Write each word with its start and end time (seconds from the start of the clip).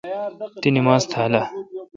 تی 0.61 0.69
نماز 0.75 1.03
تھال 1.11 1.33
اہ؟ 1.39 1.45